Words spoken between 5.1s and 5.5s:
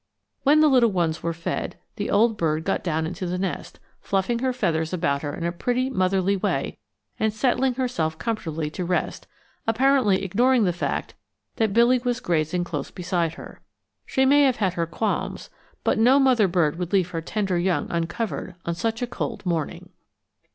her in